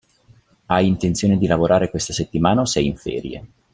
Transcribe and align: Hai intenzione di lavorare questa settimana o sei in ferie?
Hai 0.65 0.87
intenzione 0.87 1.37
di 1.37 1.45
lavorare 1.45 1.91
questa 1.91 2.11
settimana 2.11 2.61
o 2.61 2.65
sei 2.65 2.87
in 2.87 2.97
ferie? 2.97 3.47